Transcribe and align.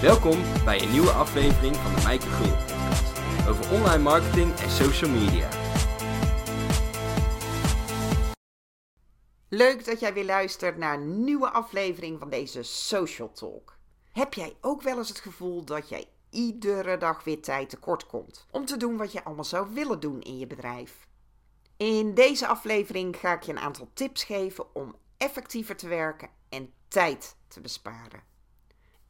Welkom 0.00 0.42
bij 0.64 0.82
een 0.82 0.90
nieuwe 0.90 1.10
aflevering 1.10 1.76
van 1.76 1.94
de 1.94 2.02
Mijke 2.02 2.26
podcast 2.26 3.18
over 3.48 3.72
online 3.72 4.02
marketing 4.02 4.56
en 4.56 4.70
social 4.70 5.10
media. 5.10 5.48
Leuk 9.48 9.84
dat 9.84 10.00
jij 10.00 10.12
weer 10.12 10.24
luistert 10.24 10.76
naar 10.76 10.94
een 10.94 11.24
nieuwe 11.24 11.50
aflevering 11.50 12.18
van 12.18 12.30
deze 12.30 12.62
Social 12.62 13.32
Talk. 13.32 13.76
Heb 14.12 14.34
jij 14.34 14.56
ook 14.60 14.82
wel 14.82 14.98
eens 14.98 15.08
het 15.08 15.20
gevoel 15.20 15.64
dat 15.64 15.88
jij 15.88 16.06
iedere 16.30 16.96
dag 16.96 17.24
weer 17.24 17.42
tijd 17.42 17.70
tekort 17.70 18.06
komt 18.06 18.46
om 18.50 18.64
te 18.64 18.76
doen 18.76 18.96
wat 18.96 19.12
je 19.12 19.24
allemaal 19.24 19.44
zou 19.44 19.74
willen 19.74 20.00
doen 20.00 20.20
in 20.20 20.38
je 20.38 20.46
bedrijf? 20.46 21.06
In 21.76 22.14
deze 22.14 22.46
aflevering 22.46 23.16
ga 23.16 23.32
ik 23.32 23.42
je 23.42 23.52
een 23.52 23.58
aantal 23.58 23.90
tips 23.94 24.24
geven 24.24 24.74
om 24.74 24.96
effectiever 25.16 25.76
te 25.76 25.88
werken 25.88 26.28
en 26.48 26.72
tijd 26.88 27.36
te 27.48 27.60
besparen. 27.60 28.29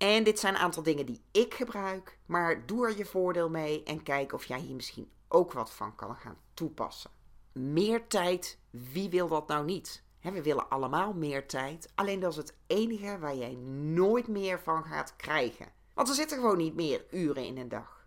En 0.00 0.24
dit 0.24 0.38
zijn 0.38 0.54
een 0.54 0.60
aantal 0.60 0.82
dingen 0.82 1.06
die 1.06 1.22
ik 1.30 1.54
gebruik, 1.54 2.18
maar 2.26 2.66
doe 2.66 2.86
er 2.86 2.96
je 2.96 3.04
voordeel 3.04 3.50
mee 3.50 3.82
en 3.82 4.02
kijk 4.02 4.32
of 4.32 4.44
jij 4.44 4.58
hier 4.58 4.74
misschien 4.74 5.10
ook 5.28 5.52
wat 5.52 5.70
van 5.70 5.94
kan 5.94 6.16
gaan 6.16 6.36
toepassen. 6.54 7.10
Meer 7.52 8.06
tijd, 8.06 8.58
wie 8.70 9.10
wil 9.10 9.28
dat 9.28 9.48
nou 9.48 9.64
niet? 9.64 10.02
we 10.20 10.42
willen 10.42 10.68
allemaal 10.68 11.12
meer 11.12 11.46
tijd, 11.46 11.92
alleen 11.94 12.20
dat 12.20 12.30
is 12.30 12.36
het 12.36 12.54
enige 12.66 13.18
waar 13.18 13.36
jij 13.36 13.54
nooit 13.94 14.28
meer 14.28 14.60
van 14.60 14.84
gaat 14.84 15.16
krijgen. 15.16 15.72
Want 15.94 16.08
er 16.08 16.14
zitten 16.14 16.38
gewoon 16.38 16.58
niet 16.58 16.74
meer 16.74 17.04
uren 17.10 17.44
in 17.44 17.58
een 17.58 17.68
dag. 17.68 18.06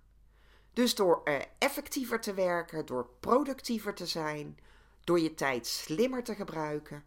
Dus 0.73 0.95
door 0.95 1.23
effectiever 1.57 2.21
te 2.21 2.33
werken, 2.33 2.85
door 2.85 3.09
productiever 3.19 3.93
te 3.93 4.05
zijn, 4.05 4.59
door 5.03 5.19
je 5.19 5.33
tijd 5.33 5.67
slimmer 5.67 6.23
te 6.23 6.35
gebruiken, 6.35 7.03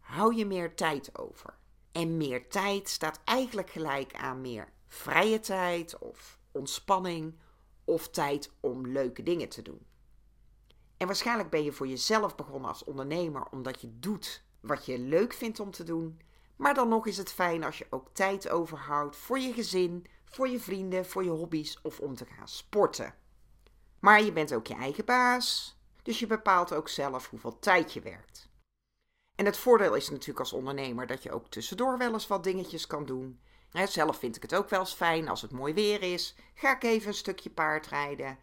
hou 0.00 0.34
je 0.34 0.46
meer 0.46 0.74
tijd 0.74 1.18
over. 1.18 1.54
En 1.98 2.16
meer 2.16 2.48
tijd 2.48 2.88
staat 2.88 3.20
eigenlijk 3.24 3.70
gelijk 3.70 4.14
aan 4.14 4.40
meer 4.40 4.68
vrije 4.86 5.40
tijd 5.40 5.98
of 5.98 6.38
ontspanning 6.52 7.34
of 7.84 8.08
tijd 8.08 8.50
om 8.60 8.86
leuke 8.86 9.22
dingen 9.22 9.48
te 9.48 9.62
doen. 9.62 9.86
En 10.96 11.06
waarschijnlijk 11.06 11.50
ben 11.50 11.64
je 11.64 11.72
voor 11.72 11.86
jezelf 11.86 12.34
begonnen 12.34 12.70
als 12.70 12.84
ondernemer 12.84 13.44
omdat 13.50 13.80
je 13.80 13.98
doet 13.98 14.42
wat 14.60 14.86
je 14.86 14.98
leuk 14.98 15.32
vindt 15.32 15.60
om 15.60 15.70
te 15.70 15.84
doen. 15.84 16.20
Maar 16.56 16.74
dan 16.74 16.88
nog 16.88 17.06
is 17.06 17.16
het 17.16 17.32
fijn 17.32 17.64
als 17.64 17.78
je 17.78 17.86
ook 17.90 18.08
tijd 18.12 18.48
overhoudt 18.48 19.16
voor 19.16 19.38
je 19.38 19.52
gezin, 19.52 20.06
voor 20.24 20.48
je 20.48 20.60
vrienden, 20.60 21.06
voor 21.06 21.24
je 21.24 21.30
hobby's 21.30 21.78
of 21.82 22.00
om 22.00 22.14
te 22.14 22.26
gaan 22.26 22.48
sporten. 22.48 23.14
Maar 23.98 24.22
je 24.22 24.32
bent 24.32 24.54
ook 24.54 24.66
je 24.66 24.74
eigen 24.74 25.04
baas, 25.04 25.78
dus 26.02 26.18
je 26.18 26.26
bepaalt 26.26 26.72
ook 26.72 26.88
zelf 26.88 27.28
hoeveel 27.30 27.58
tijd 27.58 27.92
je 27.92 28.00
werkt. 28.00 28.47
En 29.38 29.44
het 29.44 29.56
voordeel 29.56 29.94
is 29.94 30.10
natuurlijk 30.10 30.38
als 30.38 30.52
ondernemer 30.52 31.06
dat 31.06 31.22
je 31.22 31.32
ook 31.32 31.48
tussendoor 31.48 31.98
wel 31.98 32.12
eens 32.12 32.26
wat 32.26 32.44
dingetjes 32.44 32.86
kan 32.86 33.06
doen. 33.06 33.40
zelf 33.84 34.16
vind 34.16 34.36
ik 34.36 34.42
het 34.42 34.54
ook 34.54 34.68
wel 34.68 34.80
eens 34.80 34.92
fijn 34.92 35.28
als 35.28 35.42
het 35.42 35.50
mooi 35.50 35.74
weer 35.74 36.02
is. 36.02 36.36
Ga 36.54 36.76
ik 36.76 36.82
even 36.82 37.08
een 37.08 37.14
stukje 37.14 37.50
paardrijden. 37.50 38.38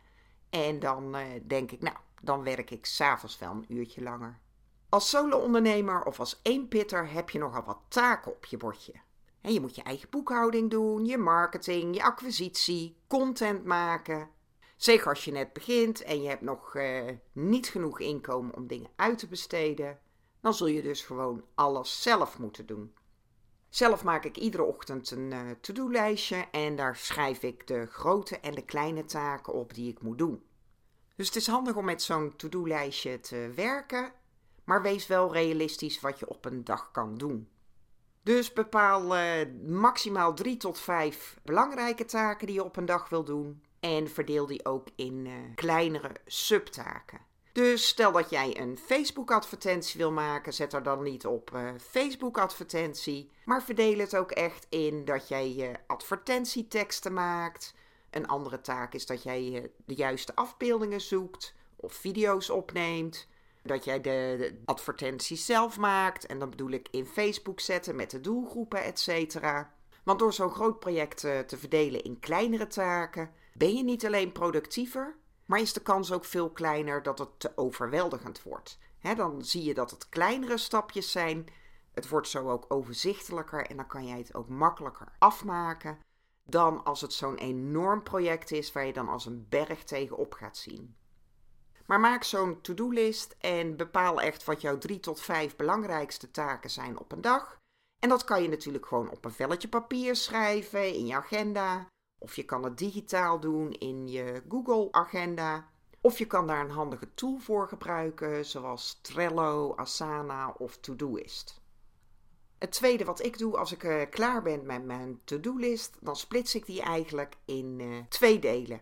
En 0.49 0.79
dan 0.79 1.15
eh, 1.15 1.25
denk 1.43 1.71
ik, 1.71 1.81
nou, 1.81 1.95
dan 2.21 2.43
werk 2.43 2.71
ik 2.71 2.85
s'avonds 2.85 3.39
wel 3.39 3.51
een 3.51 3.65
uurtje 3.67 4.01
langer. 4.01 4.39
Als 4.89 5.09
solo-ondernemer 5.09 6.03
of 6.03 6.19
als 6.19 6.39
eenpitter 6.43 7.11
heb 7.11 7.29
je 7.29 7.39
nogal 7.39 7.63
wat 7.63 7.79
taken 7.87 8.31
op 8.31 8.45
je 8.45 8.57
bordje. 8.57 8.93
En 9.41 9.53
je 9.53 9.61
moet 9.61 9.75
je 9.75 9.83
eigen 9.83 10.09
boekhouding 10.09 10.69
doen, 10.69 11.05
je 11.05 11.17
marketing, 11.17 11.95
je 11.95 12.03
acquisitie, 12.03 12.97
content 13.07 13.65
maken. 13.65 14.29
Zeker 14.77 15.07
als 15.07 15.25
je 15.25 15.31
net 15.31 15.53
begint 15.53 16.01
en 16.01 16.21
je 16.21 16.29
hebt 16.29 16.41
nog 16.41 16.75
uh, 16.75 17.03
niet 17.31 17.67
genoeg 17.67 17.99
inkomen 17.99 18.55
om 18.55 18.67
dingen 18.67 18.89
uit 18.95 19.17
te 19.17 19.27
besteden 19.27 20.03
dan 20.45 20.53
zul 20.53 20.67
je 20.67 20.81
dus 20.81 21.01
gewoon 21.01 21.43
alles 21.55 22.01
zelf 22.01 22.39
moeten 22.39 22.65
doen. 22.65 22.93
Zelf 23.69 24.03
maak 24.03 24.25
ik 24.25 24.37
iedere 24.37 24.63
ochtend 24.63 25.11
een 25.11 25.31
uh, 25.31 25.39
to-do-lijstje 25.61 26.47
en 26.51 26.75
daar 26.75 26.95
schrijf 26.95 27.43
ik 27.43 27.67
de 27.67 27.85
grote 27.85 28.39
en 28.39 28.55
de 28.55 28.65
kleine 28.65 29.05
taken 29.05 29.53
op 29.53 29.73
die 29.73 29.91
ik 29.91 30.01
moet 30.01 30.17
doen. 30.17 30.43
Dus 31.15 31.27
het 31.27 31.35
is 31.35 31.47
handig 31.47 31.75
om 31.75 31.85
met 31.85 32.01
zo'n 32.01 32.35
to-do-lijstje 32.35 33.19
te 33.19 33.51
werken, 33.55 34.11
maar 34.63 34.81
wees 34.81 35.07
wel 35.07 35.33
realistisch 35.33 35.99
wat 35.99 36.19
je 36.19 36.29
op 36.29 36.45
een 36.45 36.63
dag 36.63 36.91
kan 36.91 37.17
doen. 37.17 37.49
Dus 38.23 38.53
bepaal 38.53 39.17
uh, 39.17 39.23
maximaal 39.67 40.33
drie 40.33 40.57
tot 40.57 40.79
vijf 40.79 41.39
belangrijke 41.43 42.05
taken 42.05 42.47
die 42.47 42.55
je 42.55 42.63
op 42.63 42.77
een 42.77 42.85
dag 42.85 43.09
wil 43.09 43.23
doen 43.23 43.63
en 43.79 44.09
verdeel 44.09 44.45
die 44.45 44.65
ook 44.65 44.87
in 44.95 45.25
uh, 45.25 45.33
kleinere 45.55 46.11
subtaken. 46.25 47.19
Dus 47.55 47.87
stel 47.87 48.11
dat 48.11 48.29
jij 48.29 48.59
een 48.59 48.77
Facebook-advertentie 48.77 49.99
wil 49.99 50.11
maken, 50.11 50.53
zet 50.53 50.73
er 50.73 50.83
dan 50.83 51.03
niet 51.03 51.25
op 51.25 51.51
uh, 51.53 51.69
Facebook-advertentie, 51.79 53.31
maar 53.45 53.63
verdeel 53.63 53.97
het 53.97 54.15
ook 54.15 54.31
echt 54.31 54.65
in 54.69 55.05
dat 55.05 55.27
jij 55.27 55.53
je 55.53 55.73
advertentieteksten 55.87 57.13
maakt. 57.13 57.73
Een 58.09 58.27
andere 58.27 58.61
taak 58.61 58.93
is 58.93 59.05
dat 59.05 59.23
jij 59.23 59.71
de 59.85 59.93
juiste 59.93 60.35
afbeeldingen 60.35 61.01
zoekt 61.01 61.53
of 61.75 61.93
video's 61.93 62.49
opneemt. 62.49 63.27
Dat 63.63 63.83
jij 63.83 64.01
de, 64.01 64.61
advertenties 64.65 65.45
zelf 65.45 65.77
maakt. 65.77 66.25
En 66.25 66.39
dan 66.39 66.49
bedoel 66.49 66.71
ik 66.71 66.87
in 66.91 67.05
Facebook 67.05 67.59
zetten 67.59 67.95
met 67.95 68.11
de 68.11 68.21
doelgroepen, 68.21 68.83
et 68.83 68.99
cetera. 68.99 69.73
Want 70.03 70.19
door 70.19 70.33
zo'n 70.33 70.51
groot 70.51 70.79
project 70.79 71.23
uh, 71.23 71.39
te 71.39 71.57
verdelen 71.57 72.03
in 72.03 72.19
kleinere 72.19 72.67
taken, 72.67 73.31
ben 73.53 73.75
je 73.75 73.83
niet 73.83 74.05
alleen 74.05 74.31
productiever, 74.31 75.15
maar 75.45 75.59
is 75.59 75.73
de 75.73 75.81
kans 75.81 76.11
ook 76.11 76.25
veel 76.25 76.49
kleiner 76.49 77.03
dat 77.03 77.19
het 77.19 77.39
te 77.39 77.51
overweldigend 77.55 78.43
wordt. 78.43 78.77
dan 79.15 79.43
zie 79.45 79.63
je 79.63 79.73
dat 79.73 79.91
het 79.91 80.09
kleinere 80.09 80.57
stapjes 80.57 81.11
zijn. 81.11 81.47
Het 81.93 82.09
wordt 82.09 82.27
zo 82.27 82.49
ook 82.49 82.65
overzichtelijker 82.67 83.65
en 83.65 83.75
dan 83.75 83.87
kan 83.87 84.07
jij 84.07 84.17
het 84.17 84.35
ook 84.35 84.49
makkelijker 84.49 85.11
afmaken 85.19 85.99
dan 86.43 86.83
als 86.83 87.01
het 87.01 87.13
zo'n 87.13 87.35
enorm 87.35 88.03
project 88.03 88.51
is 88.51 88.71
waar 88.71 88.85
je 88.85 88.93
dan 88.93 89.09
als 89.09 89.25
een 89.25 89.45
berg 89.49 89.83
tegenop 89.83 90.33
gaat 90.33 90.57
zien. 90.57 90.95
Maar 91.85 91.99
maak 91.99 92.23
zo'n 92.23 92.61
to-do-list 92.61 93.35
en 93.39 93.77
bepaal 93.77 94.21
echt 94.21 94.43
wat 94.43 94.61
jouw 94.61 94.77
drie 94.77 94.99
tot 94.99 95.21
vijf 95.21 95.55
belangrijkste 95.55 96.31
taken 96.31 96.69
zijn 96.69 96.99
op 96.99 97.11
een 97.11 97.21
dag. 97.21 97.57
En 97.99 98.09
dat 98.09 98.23
kan 98.23 98.41
je 98.41 98.49
natuurlijk 98.49 98.85
gewoon 98.85 99.09
op 99.09 99.25
een 99.25 99.31
velletje 99.31 99.67
papier 99.67 100.15
schrijven 100.15 100.93
in 100.93 101.05
je 101.05 101.15
agenda. 101.15 101.87
Of 102.17 102.35
je 102.35 102.43
kan 102.43 102.63
het 102.63 102.77
digitaal 102.77 103.39
doen 103.39 103.71
in 103.71 104.07
je 104.07 104.43
Google 104.49 104.87
Agenda. 104.91 105.67
Of 106.01 106.17
je 106.17 106.25
kan 106.27 106.47
daar 106.47 106.63
een 106.63 106.69
handige 106.69 107.13
tool 107.13 107.37
voor 107.37 107.67
gebruiken, 107.67 108.45
zoals 108.45 108.99
Trello, 109.01 109.75
Asana 109.75 110.55
of 110.57 110.77
Todoist. 110.77 111.61
Het 112.57 112.71
tweede 112.71 113.05
wat 113.05 113.23
ik 113.23 113.37
doe 113.37 113.57
als 113.57 113.71
ik 113.71 113.83
uh, 113.83 114.01
klaar 114.09 114.41
ben 114.41 114.65
met 114.65 114.85
mijn 114.85 115.19
to-do-list, 115.23 115.97
dan 116.01 116.15
splits 116.15 116.55
ik 116.55 116.65
die 116.65 116.81
eigenlijk 116.81 117.35
in 117.45 117.79
uh, 117.79 117.97
twee 118.09 118.39
delen. 118.39 118.81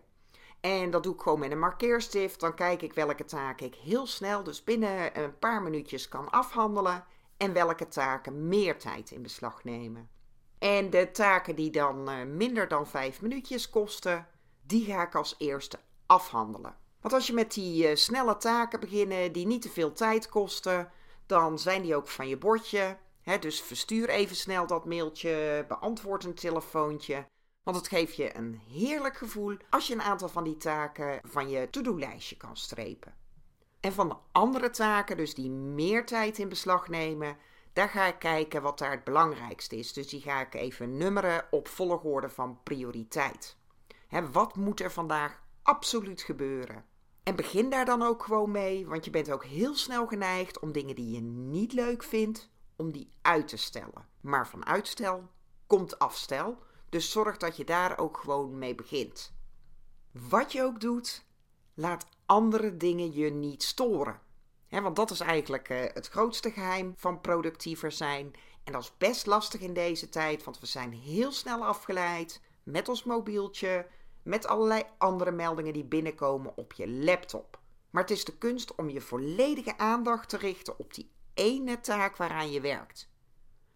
En 0.60 0.90
dat 0.90 1.02
doe 1.02 1.14
ik 1.14 1.20
gewoon 1.20 1.38
met 1.38 1.50
een 1.50 1.58
markeerstift. 1.58 2.40
Dan 2.40 2.54
kijk 2.54 2.82
ik 2.82 2.92
welke 2.92 3.24
taken 3.24 3.66
ik 3.66 3.74
heel 3.74 4.06
snel, 4.06 4.42
dus 4.42 4.64
binnen 4.64 5.22
een 5.22 5.38
paar 5.38 5.62
minuutjes 5.62 6.08
kan 6.08 6.30
afhandelen. 6.30 7.04
En 7.36 7.52
welke 7.52 7.88
taken 7.88 8.48
meer 8.48 8.78
tijd 8.78 9.10
in 9.10 9.22
beslag 9.22 9.64
nemen. 9.64 10.08
En 10.64 10.90
de 10.90 11.10
taken 11.10 11.56
die 11.56 11.70
dan 11.70 12.10
uh, 12.10 12.22
minder 12.22 12.68
dan 12.68 12.86
vijf 12.86 13.20
minuutjes 13.20 13.70
kosten, 13.70 14.26
die 14.62 14.84
ga 14.84 15.02
ik 15.02 15.14
als 15.14 15.34
eerste 15.38 15.78
afhandelen. 16.06 16.76
Want 17.00 17.14
als 17.14 17.26
je 17.26 17.32
met 17.32 17.52
die 17.52 17.88
uh, 17.88 17.96
snelle 17.96 18.36
taken 18.36 18.80
beginnen 18.80 19.32
die 19.32 19.46
niet 19.46 19.62
te 19.62 19.68
veel 19.68 19.92
tijd 19.92 20.28
kosten, 20.28 20.90
dan 21.26 21.58
zijn 21.58 21.82
die 21.82 21.96
ook 21.96 22.08
van 22.08 22.28
je 22.28 22.36
bordje. 22.36 22.96
Dus 23.40 23.60
verstuur 23.60 24.08
even 24.08 24.36
snel 24.36 24.66
dat 24.66 24.84
mailtje, 24.84 25.64
beantwoord 25.68 26.24
een 26.24 26.34
telefoontje. 26.34 27.26
Want 27.62 27.76
het 27.76 27.88
geeft 27.88 28.16
je 28.16 28.36
een 28.36 28.60
heerlijk 28.70 29.16
gevoel 29.16 29.56
als 29.70 29.86
je 29.86 29.94
een 29.94 30.02
aantal 30.02 30.28
van 30.28 30.44
die 30.44 30.56
taken 30.56 31.20
van 31.22 31.48
je 31.48 31.70
to-do-lijstje 31.70 32.36
kan 32.36 32.56
strepen. 32.56 33.14
En 33.80 33.92
van 33.92 34.08
de 34.08 34.16
andere 34.32 34.70
taken, 34.70 35.16
dus 35.16 35.34
die 35.34 35.50
meer 35.50 36.06
tijd 36.06 36.38
in 36.38 36.48
beslag 36.48 36.88
nemen, 36.88 37.36
daar 37.74 37.88
ga 37.88 38.06
ik 38.06 38.18
kijken 38.18 38.62
wat 38.62 38.78
daar 38.78 38.90
het 38.90 39.04
belangrijkste 39.04 39.76
is. 39.76 39.92
Dus 39.92 40.08
die 40.08 40.20
ga 40.20 40.40
ik 40.40 40.54
even 40.54 40.96
nummeren 40.96 41.46
op 41.50 41.68
volgorde 41.68 42.28
van 42.28 42.62
prioriteit. 42.62 43.56
wat 44.32 44.56
moet 44.56 44.80
er 44.80 44.92
vandaag 44.92 45.42
absoluut 45.62 46.22
gebeuren? 46.22 46.84
En 47.22 47.36
begin 47.36 47.70
daar 47.70 47.84
dan 47.84 48.02
ook 48.02 48.22
gewoon 48.22 48.50
mee, 48.50 48.86
want 48.86 49.04
je 49.04 49.10
bent 49.10 49.30
ook 49.30 49.44
heel 49.44 49.74
snel 49.74 50.06
geneigd 50.06 50.58
om 50.58 50.72
dingen 50.72 50.94
die 50.94 51.10
je 51.10 51.20
niet 51.20 51.72
leuk 51.72 52.02
vindt, 52.02 52.50
om 52.76 52.92
die 52.92 53.08
uit 53.22 53.48
te 53.48 53.56
stellen. 53.56 54.08
Maar 54.20 54.48
van 54.48 54.66
uitstel 54.66 55.28
komt 55.66 55.98
afstel, 55.98 56.58
dus 56.88 57.10
zorg 57.10 57.36
dat 57.36 57.56
je 57.56 57.64
daar 57.64 57.98
ook 57.98 58.16
gewoon 58.16 58.58
mee 58.58 58.74
begint. 58.74 59.32
Wat 60.28 60.52
je 60.52 60.62
ook 60.62 60.80
doet, 60.80 61.24
laat 61.74 62.06
andere 62.26 62.76
dingen 62.76 63.12
je 63.12 63.30
niet 63.30 63.62
storen 63.62 64.20
want 64.82 64.96
dat 64.96 65.10
is 65.10 65.20
eigenlijk 65.20 65.68
uh, 65.68 65.78
het 65.80 66.08
grootste 66.08 66.50
geheim 66.50 66.94
van 66.96 67.20
productiever 67.20 67.92
zijn. 67.92 68.32
En 68.64 68.72
dat 68.72 68.82
is 68.82 68.96
best 68.98 69.26
lastig 69.26 69.60
in 69.60 69.74
deze 69.74 70.08
tijd, 70.08 70.44
want 70.44 70.60
we 70.60 70.66
zijn 70.66 70.92
heel 70.92 71.32
snel 71.32 71.64
afgeleid 71.64 72.40
met 72.62 72.88
ons 72.88 73.04
mobieltje, 73.04 73.86
met 74.22 74.46
allerlei 74.46 74.82
andere 74.98 75.30
meldingen 75.30 75.72
die 75.72 75.84
binnenkomen 75.84 76.56
op 76.56 76.72
je 76.72 76.88
laptop. 76.88 77.58
Maar 77.90 78.02
het 78.02 78.10
is 78.10 78.24
de 78.24 78.38
kunst 78.38 78.74
om 78.74 78.90
je 78.90 79.00
volledige 79.00 79.78
aandacht 79.78 80.28
te 80.28 80.36
richten 80.36 80.78
op 80.78 80.94
die 80.94 81.10
ene 81.34 81.80
taak 81.80 82.16
waaraan 82.16 82.50
je 82.50 82.60
werkt. 82.60 83.12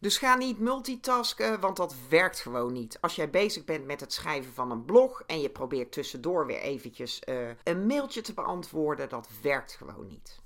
Dus 0.00 0.18
ga 0.18 0.36
niet 0.36 0.58
multitasken, 0.58 1.60
want 1.60 1.76
dat 1.76 1.94
werkt 2.08 2.40
gewoon 2.40 2.72
niet. 2.72 3.00
Als 3.00 3.14
jij 3.14 3.30
bezig 3.30 3.64
bent 3.64 3.86
met 3.86 4.00
het 4.00 4.12
schrijven 4.12 4.52
van 4.52 4.70
een 4.70 4.84
blog 4.84 5.22
en 5.26 5.40
je 5.40 5.50
probeert 5.50 5.92
tussendoor 5.92 6.46
weer 6.46 6.60
eventjes 6.60 7.22
uh, 7.28 7.48
een 7.64 7.86
mailtje 7.86 8.20
te 8.20 8.34
beantwoorden, 8.34 9.08
dat 9.08 9.28
werkt 9.42 9.72
gewoon 9.72 10.06
niet. 10.06 10.40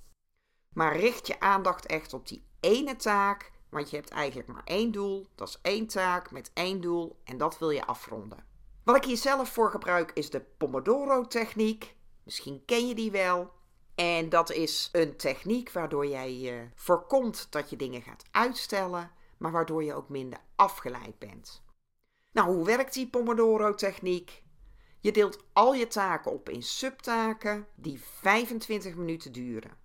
Maar 0.72 0.96
richt 0.96 1.26
je 1.26 1.40
aandacht 1.40 1.86
echt 1.86 2.14
op 2.14 2.28
die 2.28 2.44
ene 2.60 2.96
taak, 2.96 3.52
want 3.68 3.90
je 3.90 3.96
hebt 3.96 4.10
eigenlijk 4.10 4.48
maar 4.48 4.64
één 4.64 4.92
doel. 4.92 5.26
Dat 5.34 5.48
is 5.48 5.58
één 5.62 5.86
taak 5.86 6.30
met 6.30 6.50
één 6.54 6.80
doel 6.80 7.20
en 7.24 7.38
dat 7.38 7.58
wil 7.58 7.70
je 7.70 7.86
afronden. 7.86 8.44
Wat 8.84 8.96
ik 8.96 9.04
hier 9.04 9.16
zelf 9.16 9.48
voor 9.48 9.70
gebruik 9.70 10.10
is 10.14 10.30
de 10.30 10.40
Pomodoro-techniek. 10.40 11.96
Misschien 12.22 12.62
ken 12.64 12.88
je 12.88 12.94
die 12.94 13.10
wel. 13.10 13.50
En 13.94 14.28
dat 14.28 14.50
is 14.50 14.88
een 14.92 15.16
techniek 15.16 15.72
waardoor 15.72 16.06
jij 16.06 16.70
voorkomt 16.74 17.46
dat 17.50 17.70
je 17.70 17.76
dingen 17.76 18.02
gaat 18.02 18.24
uitstellen 18.30 19.10
maar 19.42 19.52
waardoor 19.52 19.84
je 19.84 19.94
ook 19.94 20.08
minder 20.08 20.38
afgeleid 20.56 21.18
bent. 21.18 21.62
Nou, 22.32 22.54
hoe 22.54 22.64
werkt 22.64 22.94
die 22.94 23.08
Pomodoro-techniek? 23.08 24.42
Je 25.00 25.12
deelt 25.12 25.44
al 25.52 25.74
je 25.74 25.86
taken 25.86 26.32
op 26.32 26.48
in 26.48 26.62
subtaken 26.62 27.66
die 27.74 28.00
25 28.00 28.94
minuten 28.94 29.32
duren. 29.32 29.76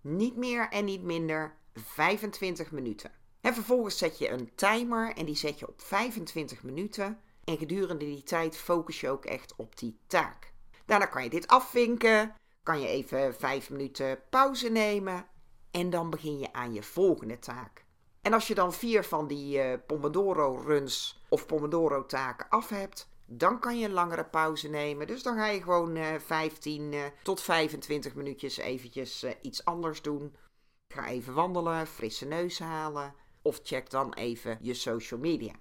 Niet 0.00 0.36
meer 0.36 0.68
en 0.68 0.84
niet 0.84 1.02
minder, 1.02 1.54
25 1.74 2.70
minuten. 2.70 3.12
En 3.40 3.54
vervolgens 3.54 3.98
zet 3.98 4.18
je 4.18 4.28
een 4.28 4.54
timer 4.54 5.12
en 5.16 5.26
die 5.26 5.36
zet 5.36 5.58
je 5.58 5.68
op 5.68 5.80
25 5.80 6.62
minuten. 6.62 7.20
En 7.44 7.58
gedurende 7.58 8.04
die 8.04 8.22
tijd 8.22 8.56
focus 8.56 9.00
je 9.00 9.08
ook 9.08 9.24
echt 9.24 9.54
op 9.56 9.78
die 9.78 9.98
taak. 10.06 10.52
Daarna 10.86 11.06
kan 11.06 11.22
je 11.22 11.30
dit 11.30 11.46
afvinken, 11.48 12.34
kan 12.62 12.80
je 12.80 12.88
even 12.88 13.34
5 13.34 13.70
minuten 13.70 14.18
pauze 14.30 14.68
nemen 14.68 15.26
en 15.70 15.90
dan 15.90 16.10
begin 16.10 16.38
je 16.38 16.52
aan 16.52 16.72
je 16.72 16.82
volgende 16.82 17.38
taak. 17.38 17.84
En 18.22 18.32
als 18.32 18.46
je 18.46 18.54
dan 18.54 18.72
vier 18.72 19.04
van 19.04 19.26
die 19.26 19.64
uh, 19.64 19.74
Pomodoro-runs 19.86 21.22
of 21.28 21.46
Pomodoro-taken 21.46 22.48
af 22.48 22.68
hebt, 22.68 23.08
dan 23.32 23.60
kan 23.60 23.78
je 23.78 23.84
een 23.84 23.92
langere 23.92 24.24
pauze 24.24 24.68
nemen. 24.68 25.06
Dus 25.06 25.22
dan 25.22 25.36
ga 25.36 25.46
je 25.46 25.62
gewoon 25.62 25.96
uh, 25.96 26.06
15 26.18 26.92
uh, 26.92 27.04
tot 27.22 27.40
25 27.40 28.14
minuutjes 28.14 28.56
eventjes 28.56 29.24
uh, 29.24 29.30
iets 29.42 29.64
anders 29.64 30.02
doen. 30.02 30.36
Ga 30.88 31.06
even 31.06 31.34
wandelen, 31.34 31.86
frisse 31.86 32.26
neus 32.26 32.58
halen 32.58 33.14
of 33.42 33.60
check 33.62 33.90
dan 33.90 34.14
even 34.14 34.58
je 34.60 34.74
social 34.74 35.20
media. 35.20 35.54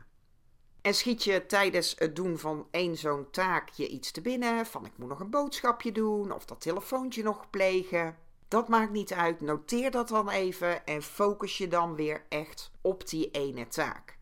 En 0.82 0.94
schiet 0.94 1.24
je 1.24 1.46
tijdens 1.46 1.96
het 1.98 2.16
doen 2.16 2.38
van 2.38 2.68
één 2.72 2.98
zo'n 2.98 3.30
taak 3.32 3.70
je 3.70 3.88
iets 3.88 4.12
te 4.12 4.22
binnen, 4.22 4.66
van 4.66 4.86
ik 4.86 4.98
moet 4.98 5.10
nog 5.10 5.20
een 5.20 5.30
boodschapje 5.30 5.92
doen 5.92 6.32
of 6.32 6.46
dat 6.46 6.62
telefoontje 6.62 7.24
nog 7.24 7.50
plegen, 7.50 8.18
dat 8.48 8.68
maakt 8.68 8.92
niet 8.92 9.14
uit. 9.14 9.42
Noteer 9.42 9.92
dat 9.92 10.08
dan 10.08 10.30
even 10.30 10.86
en 10.86 11.02
focus 11.02 11.58
je 11.58 11.68
dan 11.68 11.96
weer 11.96 12.26
echt 12.30 12.72
op 12.82 13.10
die 13.10 13.32
ene 13.32 13.68
taak. 13.68 14.19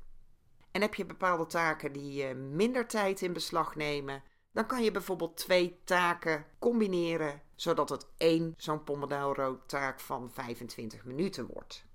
En 0.72 0.82
heb 0.82 0.96
je 0.96 1.06
bepaalde 1.06 1.46
taken 1.46 1.92
die 1.92 2.34
minder 2.34 2.88
tijd 2.88 3.22
in 3.22 3.34
beslag 3.34 3.76
nemen, 3.76 4.24
dan 4.52 4.66
kan 4.68 4.84
je 4.84 4.92
bijvoorbeeld 4.92 5.38
twee 5.38 5.80
taken 5.84 6.46
combineren, 6.60 7.42
zodat 7.56 7.90
het 7.90 8.08
één 8.18 8.54
zo'n 8.58 8.84
Pomodoro-taak 8.84 10.00
van 10.00 10.32
25 10.32 11.06
minuten 11.06 11.46
wordt. 11.46 11.86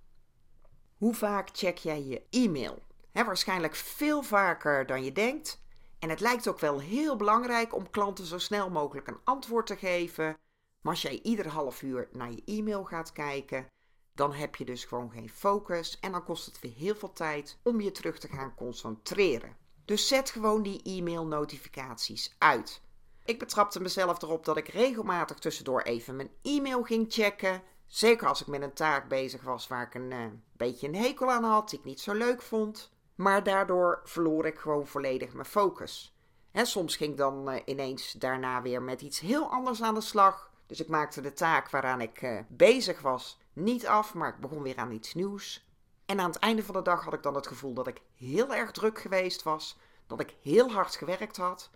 Hoe 0.97 1.15
vaak 1.15 1.49
check 1.53 1.79
jij 1.79 2.05
je 2.05 2.23
e-mail? 2.31 2.83
waarschijnlijk 3.13 3.75
veel 3.75 4.23
vaker 4.23 4.87
dan 4.87 5.05
je 5.05 5.13
denkt. 5.13 5.63
En 5.99 6.09
het 6.09 6.21
lijkt 6.21 6.49
ook 6.49 6.59
wel 6.59 6.81
heel 6.81 7.17
belangrijk 7.17 7.75
om 7.75 7.91
klanten 7.91 8.25
zo 8.25 8.39
snel 8.39 8.71
mogelijk 8.71 9.07
een 9.07 9.21
antwoord 9.25 9.67
te 9.67 9.77
geven. 9.77 10.37
Maar 10.81 10.93
als 10.93 11.03
jij 11.03 11.21
ieder 11.23 11.49
half 11.49 11.83
uur 11.83 12.09
naar 12.13 12.31
je 12.31 12.43
e-mail 12.45 12.85
gaat 12.85 13.13
kijken, 13.13 13.67
dan 14.15 14.33
heb 14.33 14.57
je 14.57 14.65
dus 14.65 14.85
gewoon 14.85 15.11
geen 15.11 15.31
focus 15.31 15.99
en 16.01 16.13
dan 16.13 16.25
kost 16.25 16.47
het 16.47 16.61
weer 16.61 16.75
heel 16.75 16.95
veel 16.95 17.13
tijd 17.13 17.59
om 17.63 17.81
je 17.81 17.93
terug 17.93 18.19
te 18.19 18.29
gaan 18.29 18.55
concentreren. 18.55 19.57
Dus 19.85 20.09
zet 20.09 20.31
gewoon 20.31 20.63
die 20.63 20.83
e-mail 20.83 21.27
notificaties 21.27 22.35
uit. 22.39 22.83
Ik 23.25 23.39
betrapte 23.39 23.81
mezelf 23.81 24.23
erop 24.23 24.45
dat 24.45 24.57
ik 24.57 24.69
regelmatig 24.69 25.39
tussendoor 25.39 25.83
even 25.83 26.17
mijn 26.17 26.31
e-mail 26.43 26.83
ging 26.83 27.07
checken. 27.09 27.63
Zeker 27.87 28.29
als 28.29 28.41
ik 28.41 28.47
met 28.47 28.63
een 28.63 28.73
taak 28.73 29.09
bezig 29.09 29.43
was 29.43 29.69
waar 29.69 29.87
ik 29.87 29.95
een 29.95 30.11
uh, 30.11 30.27
beetje 30.57 30.89
een 30.89 30.95
hekel 30.95 31.31
aan 31.31 31.45
had, 31.45 31.71
die 31.71 31.79
ik 31.79 31.85
niet 31.85 32.01
zo 32.01 32.13
leuk 32.13 32.43
vond. 32.43 32.93
Maar 33.15 33.43
daardoor 33.43 34.01
verloor 34.05 34.47
ik 34.47 34.59
gewoon 34.59 34.87
volledig 34.87 35.33
mijn 35.33 35.47
focus. 35.47 36.17
En 36.53 36.67
soms 36.67 36.97
ging 36.97 37.11
ik 37.11 37.17
dan 37.17 37.51
uh, 37.51 37.61
ineens 37.65 38.13
daarna 38.13 38.63
weer 38.63 38.83
met 38.83 39.01
iets 39.01 39.21
heel 39.21 39.51
anders 39.51 39.83
aan 39.83 39.95
de 39.95 40.01
slag. 40.01 40.51
Dus 40.67 40.81
ik 40.81 40.89
maakte 40.89 41.21
de 41.21 41.33
taak 41.33 41.71
waaraan 41.71 42.01
ik 42.01 42.23
uh, 42.23 42.41
bezig 42.49 43.01
was 43.01 43.39
niet 43.53 43.87
af, 43.87 44.15
maar 44.15 44.29
ik 44.29 44.41
begon 44.41 44.63
weer 44.63 44.77
aan 44.77 44.93
iets 44.93 45.15
nieuws. 45.15 45.67
En 46.07 46.21
aan 46.21 46.31
het 46.31 46.39
einde 46.39 46.65
van 46.65 46.75
de 46.75 46.83
dag 46.83 47.05
had 47.05 47.13
ik 47.13 47.23
dan 47.23 47.35
het 47.35 47.47
gevoel 47.47 47.75
dat 47.75 47.87
ik 47.87 48.03
heel 48.15 48.55
erg 48.55 48.71
druk 48.71 49.01
geweest 49.01 49.43
was, 49.43 49.79
dat 50.07 50.21
ik 50.21 50.37
heel 50.43 50.71
hard 50.71 50.97
gewerkt 50.97 51.37
had, 51.37 51.71